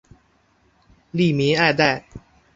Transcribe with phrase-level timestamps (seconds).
[1.13, 2.03] 吏民爱戴。